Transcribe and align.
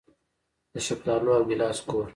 د 0.73 0.75
شفتالو 0.85 1.29
او 1.37 1.41
ګیلاس 1.49 1.77
کور. 1.89 2.05